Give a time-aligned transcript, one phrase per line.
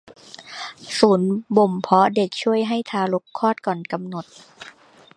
[0.99, 4.25] ศูนย์บ่มเพาะเด็กช่วยให้ทารกคลอดก่อนกำหนด